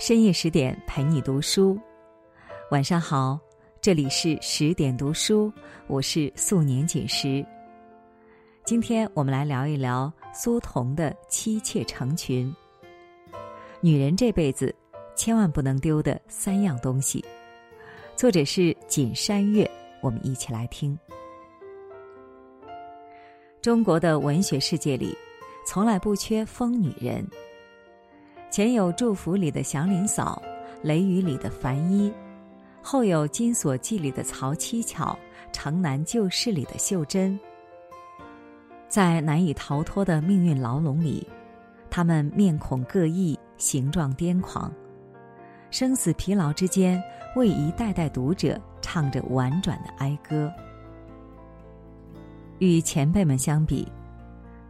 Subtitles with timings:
[0.00, 1.78] 深夜十点陪你读书，
[2.70, 3.38] 晚上好，
[3.82, 5.52] 这里是十点读书，
[5.88, 7.44] 我是素年锦时。
[8.64, 12.50] 今天我们来聊一聊苏童的妻妾成群。
[13.82, 14.74] 女人这辈子
[15.14, 17.22] 千万不能丢的三样东西。
[18.16, 19.70] 作者是锦山月，
[20.00, 20.98] 我们一起来听。
[23.60, 25.14] 中国的文学世界里，
[25.66, 27.22] 从来不缺疯女人。
[28.50, 30.42] 前有《祝福》里的祥林嫂，
[30.82, 32.12] 《雷雨》里的樊一，
[32.82, 35.16] 后有《金锁记》里的曹七巧，
[35.54, 37.38] 《城南旧事》里的秀珍。
[38.88, 41.24] 在难以逃脱的命运牢笼里，
[41.88, 44.72] 他们面孔各异，形状癫狂，
[45.70, 47.00] 生死疲劳之间，
[47.36, 50.52] 为一代代读者唱着婉转的哀歌。
[52.58, 53.86] 与前辈们相比，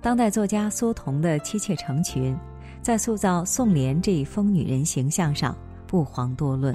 [0.02, 2.36] 当代作家苏童的妻妾成群。
[2.83, 5.55] 在塑造宋濂这一疯女人形象上
[5.87, 6.75] 不遑多论，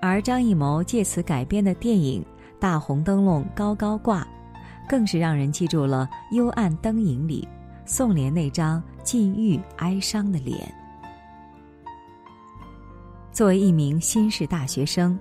[0.00, 2.22] 而张艺谋借此改编的电影
[2.60, 4.22] 《大红灯笼高高挂》，
[4.88, 7.46] 更是让人记住了幽暗灯影里
[7.84, 10.72] 宋濂那张禁欲哀伤的脸。
[13.32, 15.18] 作为一名新式大学生，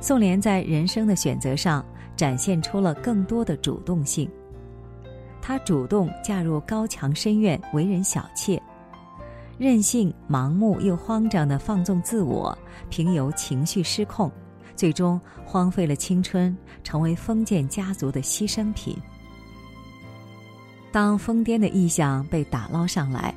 [0.00, 1.84] 宋濂在人生的选择上
[2.16, 4.30] 展现出了更多的主动性。
[5.42, 8.60] 她主动嫁入高墙深院，为人小妾。
[9.58, 12.56] 任性、盲目又慌张的放纵自我，
[12.90, 14.30] 平由情绪失控，
[14.74, 16.54] 最终荒废了青春，
[16.84, 18.96] 成为封建家族的牺牲品。
[20.92, 23.34] 当疯癫的意象被打捞上来，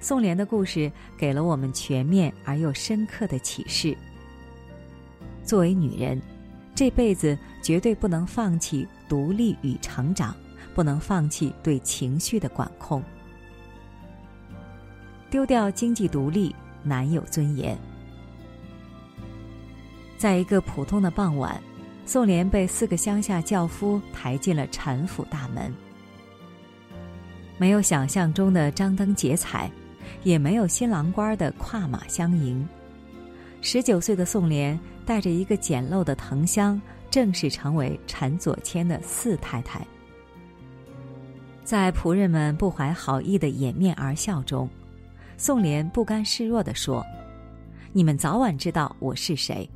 [0.00, 3.96] 宋濂的故事给了我们全面而又深刻的启示：
[5.44, 6.20] 作为女人，
[6.74, 10.34] 这辈子绝对不能放弃独立与成长，
[10.74, 13.02] 不能放弃对情绪的管控。
[15.34, 16.54] 丢掉经济独立，
[16.84, 17.76] 难有尊严。
[20.16, 21.60] 在一个普通的傍晚，
[22.06, 25.74] 宋濂被四个乡下轿夫抬进了陈府大门。
[27.58, 29.68] 没有想象中的张灯结彩，
[30.22, 32.64] 也没有新郎官的跨马相迎。
[33.60, 36.80] 十九岁的宋濂带着一个简陋的藤箱，
[37.10, 39.84] 正式成为陈左迁的四太太。
[41.64, 44.70] 在仆人们不怀好意的掩面而笑中。
[45.36, 47.04] 宋濂不甘示弱地说
[47.92, 49.68] ：“你们早晚知道我是谁。”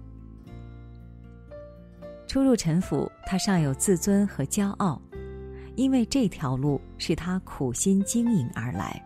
[2.29, 5.01] 初入陈府，他尚有自尊和骄傲，
[5.77, 9.03] 因为这条路是他苦心经营而来。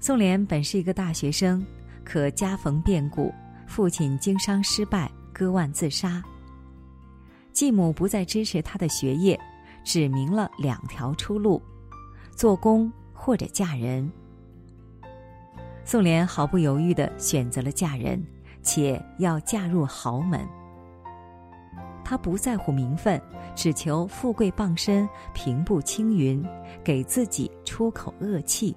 [0.00, 1.64] 宋濂本是一个大学生，
[2.04, 3.32] 可家逢变故，
[3.66, 6.22] 父亲经商失败，割腕自杀。
[7.52, 9.38] 继母不再支持他的学业，
[9.84, 11.60] 指明了两条出路：
[12.36, 14.10] 做工或者嫁人。
[15.84, 18.24] 宋濂毫不犹豫地选择了嫁人，
[18.62, 20.46] 且要嫁入豪门。
[22.04, 23.20] 她不在乎名分，
[23.54, 26.42] 只求富贵傍身，平步青云，
[26.84, 28.74] 给自己出口恶气。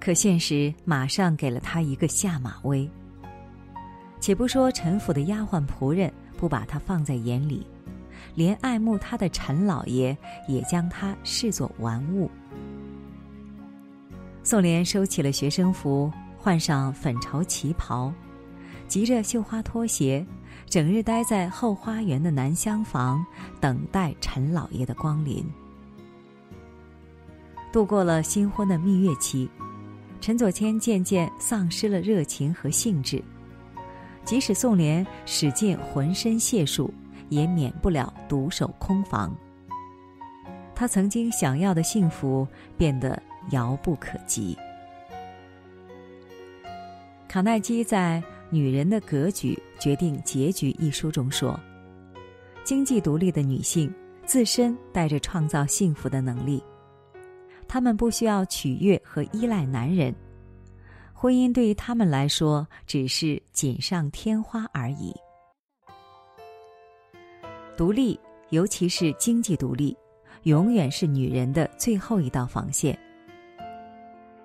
[0.00, 2.90] 可现实马上给了她一个下马威。
[4.20, 7.66] 且不说陈府的丫鬟仆人不把她放在眼里，
[8.34, 10.16] 连爱慕她的陈老爷
[10.48, 12.30] 也将她视作玩物。
[14.42, 18.12] 宋濂收起了学生服，换上粉绸旗袍，
[18.88, 20.26] 急着绣花拖鞋，
[20.68, 23.24] 整日待在后花园的南厢房，
[23.60, 25.44] 等待陈老爷的光临。
[27.72, 29.48] 度过了新婚的蜜月期，
[30.20, 33.22] 陈左谦渐渐丧失了热情和兴致。
[34.24, 36.92] 即使宋濂使尽浑身解数，
[37.32, 39.36] 也免不了独守空房。
[40.74, 43.20] 他曾经想要的幸福变得。
[43.50, 44.56] 遥不可及。
[47.26, 51.58] 卡耐基在《女人的格局决定结局》一书中说
[52.62, 53.92] ：“经济独立的女性
[54.24, 56.62] 自身带着创造幸福的能力，
[57.66, 60.14] 她们不需要取悦和依赖男人，
[61.12, 65.12] 婚姻对于她们来说只是锦上添花而已。
[67.76, 68.18] 独立，
[68.50, 69.96] 尤其是经济独立，
[70.42, 72.98] 永远是女人的最后一道防线。”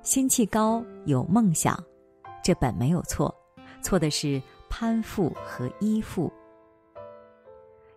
[0.01, 1.77] 心气高，有梦想，
[2.41, 3.33] 这本没有错，
[3.81, 6.31] 错的是攀附和依附。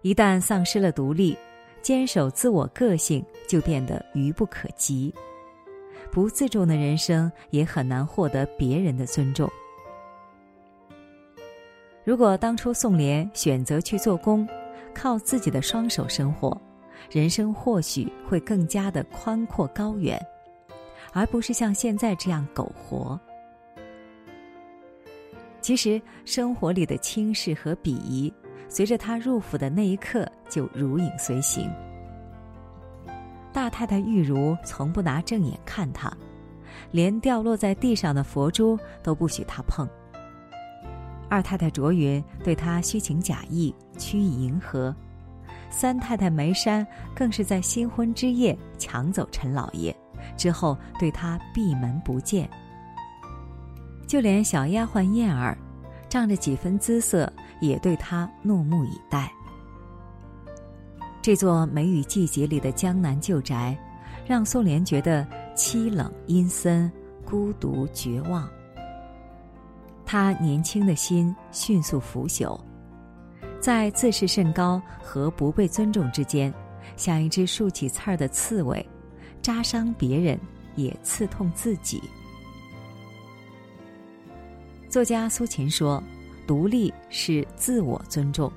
[0.03, 1.37] 一旦丧失了独立，
[1.83, 5.15] 坚守自我个性就变得愚不可及，
[6.11, 9.49] 不自重的人生也很难获得别人的尊重。
[12.03, 14.49] 如果当初宋濂选择去做工，
[15.01, 16.61] 靠自己的双手生活，
[17.11, 20.21] 人生或许会更加的宽阔高远。
[21.15, 23.19] 而不是像现在这样苟活。
[25.63, 28.31] 其实生活里的轻视和鄙夷，
[28.69, 31.73] 随着他入府的那一刻就如影随形。
[33.55, 36.13] 大太太玉茹从不拿正眼看他，
[36.91, 39.89] 连掉落在地上的佛珠都不许他碰。
[41.31, 44.93] 二太太卓云对他虚情假意，曲意迎合；
[45.71, 46.85] 三太太梅山
[47.15, 49.95] 更是在新婚之夜抢走陈老爷，
[50.37, 52.51] 之后对他闭门不见。
[54.09, 55.57] 就连小丫鬟燕儿，
[56.09, 59.33] 仗着几分姿色，也对他怒目以待。
[61.23, 63.79] 这座梅雨季节里的江南旧宅，
[64.27, 65.25] 让宋濂觉得
[65.55, 66.91] 凄冷阴森、
[67.25, 68.49] 孤独绝望。
[70.13, 72.61] 他年轻的心迅速腐朽，
[73.61, 76.53] 在自视甚高和不被尊重之间，
[76.97, 78.85] 像一只竖起刺儿的刺猬，
[79.41, 80.37] 扎伤别人，
[80.75, 82.03] 也刺痛自己。
[84.89, 86.03] 作家苏秦说
[86.45, 88.53] ：“独立是自我尊重。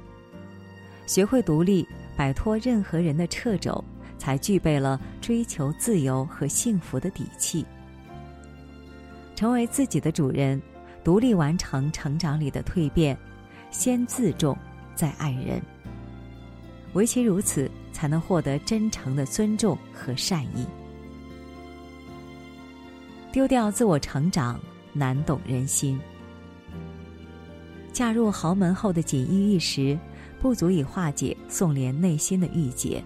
[1.06, 3.86] 学会独立，摆脱任何人的掣肘，
[4.18, 7.64] 才具备了追求自由和幸福的底气。
[9.36, 10.60] 成为自己的主人，
[11.04, 13.18] 独立完成成长里的蜕变，
[13.72, 14.58] 先自重，
[14.96, 15.62] 再爱人。
[16.94, 20.66] 唯其如此，才能获得真诚的尊重和善意。
[23.32, 24.60] 丢掉自我成长，
[24.94, 26.00] 难懂人心。”
[27.92, 29.98] 嫁入豪门后的锦衣玉食，
[30.40, 33.04] 不足以化解宋濂内心的郁结。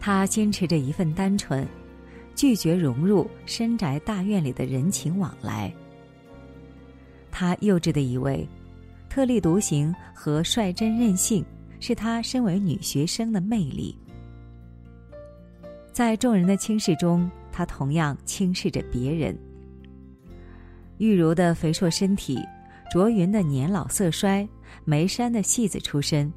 [0.00, 1.66] 他坚持着一份单纯，
[2.34, 5.72] 拒绝融入深宅大院里的人情往来。
[7.36, 8.48] 他幼稚的以为，
[9.10, 11.44] 特立独行和率真任性
[11.80, 13.98] 是他身为女学生的魅力。
[15.92, 19.36] 在众人的轻视中，他同样轻视着别人。
[20.98, 22.38] 玉茹的肥硕身体。
[22.92, 24.48] 卓云的年老色衰，
[24.84, 26.32] 梅山的戏子出身，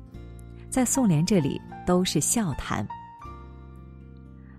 [0.71, 2.87] 在宋濂这里都是笑谈。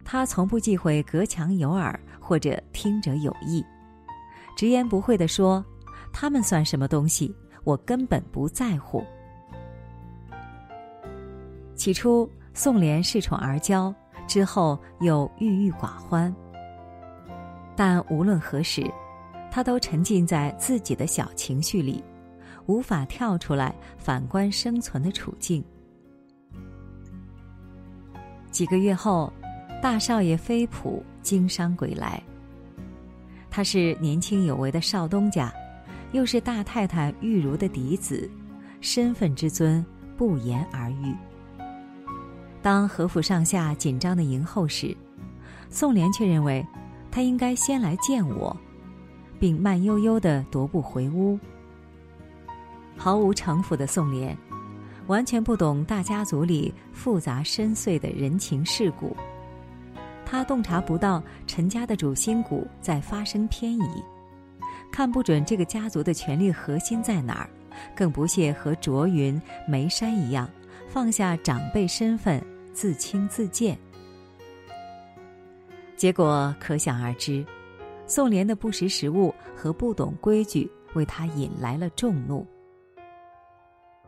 [0.05, 3.65] 他从不忌讳隔墙有耳或者听者有意，
[4.57, 5.65] 直言不讳地说
[6.13, 7.35] ：“他们算什么东西？
[7.65, 9.05] 我根本不在乎。”
[11.75, 13.95] 起初，宋濂恃宠而骄，
[14.27, 16.35] 之后又郁郁寡欢。
[17.77, 18.91] 但无论何时。
[19.51, 22.05] 他都沉浸在自己的小情绪里，
[22.67, 25.65] 无法跳出来反观生存的处境。
[28.51, 29.33] 几个月后，
[29.83, 32.23] 大少爷飞普经商归来。
[33.51, 35.51] 他是年轻有为的少东家，
[36.13, 38.31] 又是大太太玉茹的嫡子，
[38.81, 39.85] 身份之尊
[40.17, 41.15] 不言而喻。
[42.63, 44.97] 当何府上下紧张的迎候时，
[45.71, 46.67] 宋濂却认为，
[47.11, 48.57] 他应该先来见我。
[49.41, 51.39] 并慢悠悠的踱步回屋。
[52.97, 54.37] 毫无城府的宋濂，
[55.07, 59.17] 完全不懂大家族里复杂深邃的人情世故。
[60.27, 64.03] 他洞察不到陈家的主心骨在发生偏移，
[64.99, 67.49] 看不准这个家族的权力核心在哪儿，
[67.95, 70.51] 更不屑和卓云、梅山一样
[70.89, 73.79] 放下长辈身份自轻自贱。
[75.95, 77.47] 结果可想而知。
[78.09, 82.45] 宋濂的不识时务和不懂规矩，为他引来了众怒。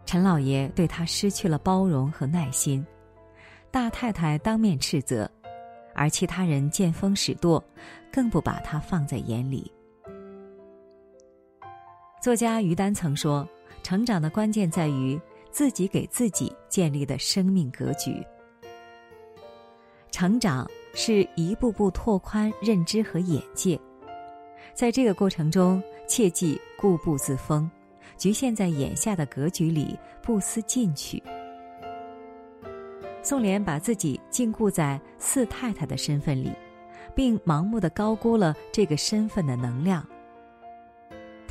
[0.05, 2.85] 陈老爷对他失去了包容和耐心，
[3.71, 5.31] 大太太当面斥责，
[5.95, 7.63] 而其他人见风使舵，
[8.11, 9.71] 更不把他放在眼里。
[12.21, 13.49] 作家于丹曾说
[13.83, 15.19] ：“成长的关键在于
[15.51, 18.23] 自己给自己建立的生命格局。
[20.11, 23.81] 成长是一步步拓宽认知和眼界。”
[24.75, 27.71] 在这个过程中，切忌固步自封，
[28.19, 31.23] 局限在眼下的格局里，不思进取。
[33.23, 36.53] 宋濂把自己禁锢在四太太的身份里，
[37.15, 40.07] 并盲目的高估了这个身份的能量。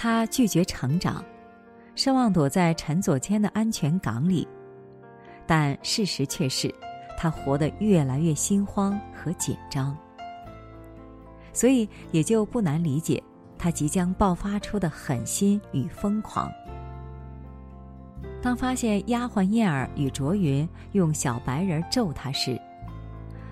[0.02, 1.22] 他拒绝成长，
[1.94, 4.48] 奢望躲在陈左谦的安全港里，
[5.46, 6.74] 但事实却是，
[7.18, 9.94] 他活得越来越心慌和紧张。
[11.52, 13.22] 所以也就不难理解，
[13.58, 16.50] 他即将爆发出的狠心与疯狂。
[18.42, 22.58] 当发现丫鬟燕儿与卓云用小白人咒他时，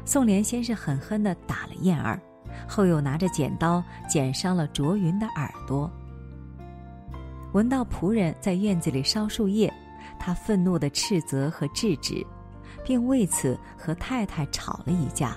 [0.06, 2.18] 宋濂先是狠狠地打了燕儿，
[2.70, 5.92] 后又拿着剪刀剪伤了卓云的耳朵。
[7.58, 9.74] 闻到仆人在院子里烧树叶，
[10.20, 12.24] 他愤怒地斥责和制止，
[12.86, 15.36] 并为此和太太吵了一架。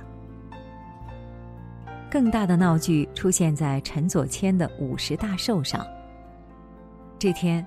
[2.11, 5.83] 更大的闹剧出现在陈佐谦的五十大寿上。
[7.19, 7.67] 这天，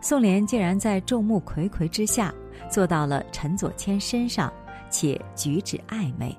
[0.00, 2.32] 宋濂竟然在众目睽睽之下
[2.70, 4.50] 坐到了陈佐谦身上，
[4.88, 6.34] 且举止暧昧。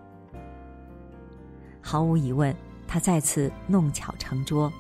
[1.80, 2.52] 毫无疑问，
[2.88, 4.74] 他再次弄巧成拙。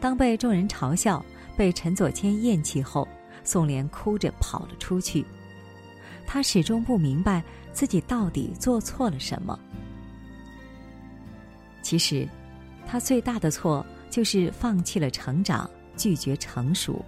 [0.00, 1.24] 当被众人嘲笑、
[1.56, 3.06] 被陈佐谦厌弃后，
[3.44, 5.24] 宋濂哭着跑了出去。
[6.26, 7.42] 他始终不明白
[7.72, 9.58] 自己到底做错了什么。
[11.82, 12.26] 其实，
[12.86, 17.04] 他最大的错就是放弃了成长，拒绝成熟。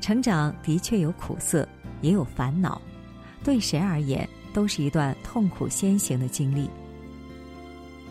[0.00, 1.68] 成长的确有苦涩，
[2.00, 2.80] 也有烦恼，
[3.42, 6.70] 对谁而言都是一段痛苦先行的经历。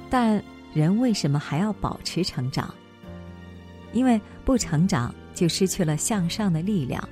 [0.09, 0.43] 但
[0.73, 2.73] 人为什么还要保持成长？
[3.97, 7.03] 因为不成长，就失去了向上的力量，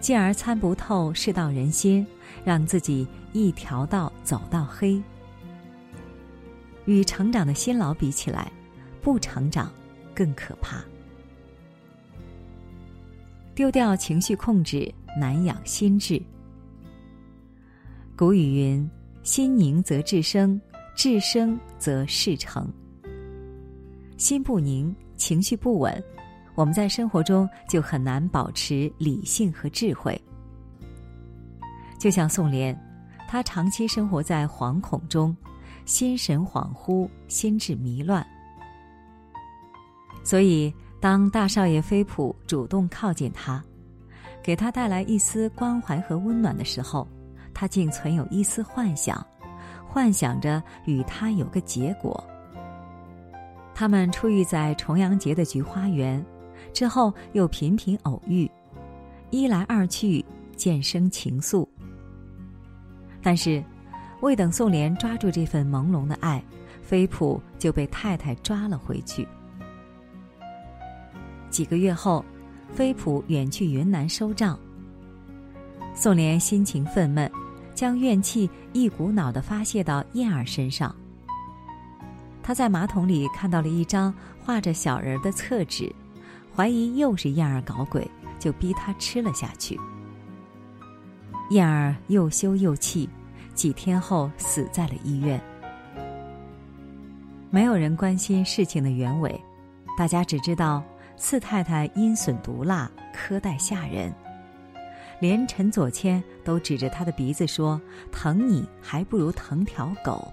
[0.00, 2.06] 进而参不透世道人心，
[2.42, 4.98] 让自己一条道走到黑。
[6.86, 8.50] 与成长的辛劳比起来，
[9.02, 9.70] 不成长
[10.14, 10.82] 更可怕。
[13.54, 16.18] 丢掉情绪控制，难养心智。
[18.16, 18.90] 古语云
[19.22, 20.58] ：“心宁则智生，
[20.96, 22.66] 智生则事成。”
[24.16, 26.02] 心不宁，情绪不稳，
[26.54, 30.18] 我们在生活中就很难保持理性和智慧。
[31.98, 32.74] 就像宋濂，
[33.28, 35.36] 他长期生活在惶恐中。
[35.86, 38.24] 心神恍惚，心智迷乱。
[40.22, 43.62] 所以，当大少爷飞普主动靠近他，
[44.42, 47.08] 给他带来一丝关怀和温暖的时候，
[47.52, 49.26] 他竟存有一丝幻想，
[49.88, 52.24] 幻想着与他有个结果。
[53.80, 56.22] 他们初遇在重阳节的菊花园，
[56.70, 58.46] 之后又频频偶遇，
[59.30, 60.22] 一来二去，
[60.54, 61.66] 渐生情愫。
[63.22, 63.64] 但是。
[64.20, 66.44] 未等宋濂抓住这份朦胧的爱，
[66.82, 69.26] 飞普就被太太抓了回去。
[71.48, 72.22] 几个月后，
[72.70, 74.58] 飞普远去云南收账。
[75.94, 77.30] 宋濂心情愤懑，
[77.74, 80.94] 将怨气一股脑的发泄到燕儿身上。
[82.50, 84.12] 他在马桶里看到了一张
[84.44, 85.88] 画着小人的厕纸，
[86.52, 88.04] 怀疑又是燕儿搞鬼，
[88.40, 89.78] 就逼他吃了下去。
[91.50, 93.08] 燕儿又羞又气。
[93.54, 95.40] 几天后死在了医院。
[97.50, 99.40] 没有人关心事情的原委，
[99.96, 100.82] 大家只知道
[101.16, 104.12] 四太太阴损毒辣，苛待下人，
[105.20, 107.80] 连陈佐谦都指着他的鼻子说
[108.10, 110.26] ：“疼你还不如疼条狗。”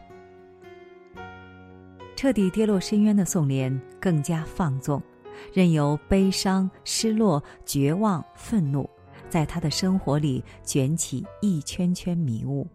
[2.17, 4.99] 彻底跌落深渊的宋濂更加放纵，
[5.53, 8.89] 任由悲伤、失落、绝望、愤怒
[9.29, 12.67] 在他的生活里卷起一圈圈迷雾。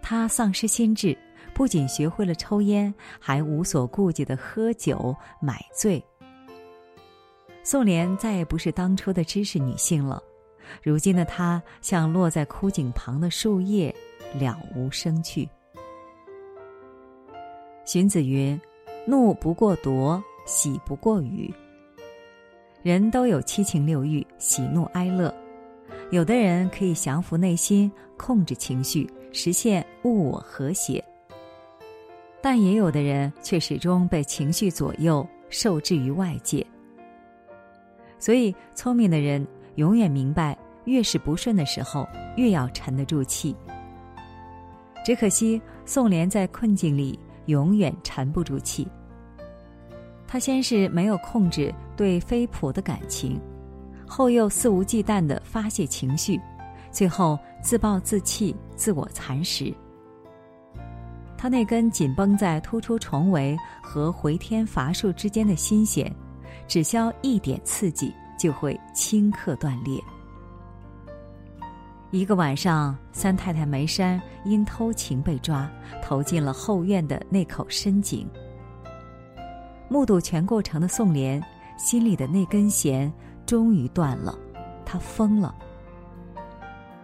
[0.00, 1.14] 他丧失心智，
[1.52, 6.02] 不仅学会了抽烟，还无所顾忌的喝酒买醉。
[7.62, 10.22] 宋濂再也不是当初的知识女性了，
[10.82, 13.94] 如今的她像落在枯井旁的树叶，
[14.32, 15.46] 了无生趣。
[17.88, 18.60] 荀子云
[19.08, 21.50] ：“怒不过夺，喜不过语。”
[22.84, 25.34] 人都有七情六欲，喜怒哀乐，
[26.10, 29.08] 有的人可以降服内心，控制情绪。
[29.32, 31.02] 实现物我和谐，
[32.42, 36.66] 但也有的人却始终被情绪左右，受制于外界。
[38.18, 40.54] 所以，聪明的人永远明白，
[40.84, 43.56] 越是不顺的时候，越要沉得住气。
[45.06, 48.88] 只可惜，宋濂在困境里永远沉不住气。
[50.26, 53.38] 他先是没有控制对飞普的感情，
[54.06, 56.40] 后又肆无忌惮的发泄情绪。
[56.90, 59.72] 最后自暴自弃、自我蚕食。
[61.36, 66.12] 他那根紧绷在突出重围和回天乏术之间的心弦，
[66.66, 70.02] 只消一点刺激就会顷刻断裂。
[72.10, 75.70] 一个晚上，三太太梅山因偷情被抓，
[76.02, 78.26] 投进了后院的那口深井。
[79.90, 81.42] 目睹全过程的宋濂，
[81.76, 83.12] 心里的那根弦
[83.44, 84.38] 终于断了，
[84.86, 85.54] 他疯了。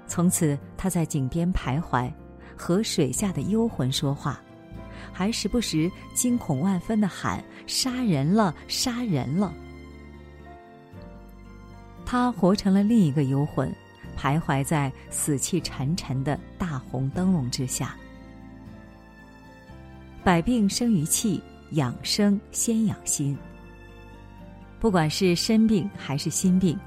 [0.06, 2.10] 从此，他在井边徘徊，
[2.56, 4.40] 和水下的幽魂说话，
[5.12, 9.52] 还时不时惊恐万分的喊：“杀人了，杀人了！”
[12.06, 13.70] 他活成了另一个幽魂，
[14.24, 17.94] 徘徊在死气沉沉的大红灯笼之下。
[20.22, 23.36] 百病生于气，养生先养心。
[24.80, 26.78] 不管是身病还是心病。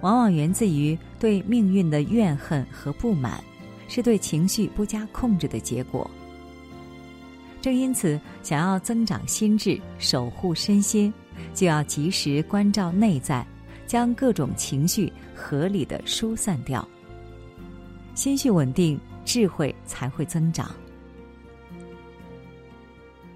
[0.00, 3.42] 往往源自于对命运的怨恨和不满，
[3.88, 6.10] 是对情绪不加控制的结果。
[7.62, 11.14] 正因此，想要增长心智、守护身心，
[11.54, 13.46] 就要及时关照内在，
[13.94, 16.84] 将各种情绪合理的疏散掉。
[18.16, 20.68] 心绪稳定，智慧才会增长。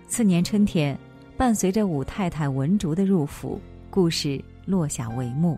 [0.09, 0.99] 次年春天，
[1.37, 5.57] 伴随着武太太文竹的入府，故事落下帷幕。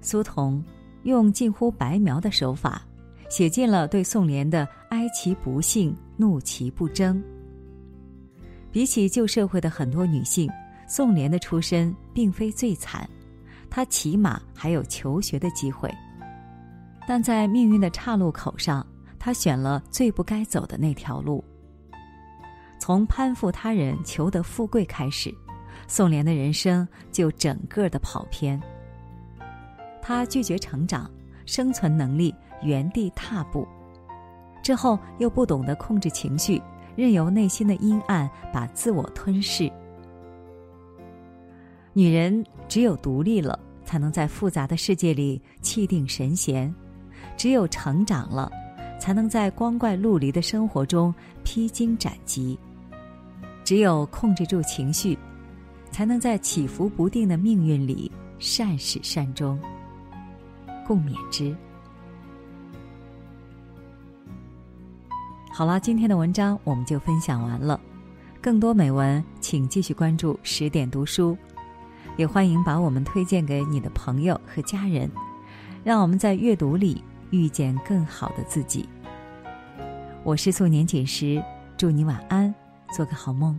[0.00, 0.64] 苏童
[1.02, 2.86] 用近乎白描的手法，
[3.28, 7.22] 写尽了对宋濂的哀其不幸，怒其不争。
[8.72, 10.50] 比起旧社会的很多女性，
[10.96, 13.10] 宋濂的出身并非最惨，
[13.68, 15.92] 他起码还有求学的机会。
[17.04, 18.86] 但在命运的岔路口上，
[19.18, 21.42] 他选了最不该走的那条路。
[22.78, 25.34] 从攀附他人求得富贵开始，
[25.88, 28.62] 宋濂的人生就整个的跑偏。
[30.00, 31.10] 他拒绝成长，
[31.44, 32.32] 生存能力
[32.62, 33.66] 原地踏步，
[34.62, 36.62] 之后又不懂得控制情绪，
[36.94, 39.68] 任由内心的阴暗把自我吞噬。
[41.96, 46.68] 女人只有独立了，才能在复杂的世界里气定神闲；
[47.36, 48.50] 只有成长了，
[48.98, 52.58] 才能在光怪陆离的生活中披荆斩棘；
[53.62, 55.16] 只有控制住情绪，
[55.92, 58.10] 才能在起伏不定的命运里
[58.40, 59.56] 善始善终。
[60.84, 61.56] 共勉之。
[65.52, 67.80] 好了，今天的文章我们就分享完了。
[68.42, 71.38] 更多美文，请继续关注十点读书，
[72.16, 75.10] 也欢迎把我们推荐给你的朋友和家人，
[75.82, 78.88] 让我们在阅读里遇见更好的自己。
[80.22, 81.42] 我是素年锦时，
[81.76, 82.54] 祝你晚安，
[82.94, 83.58] 做个好梦。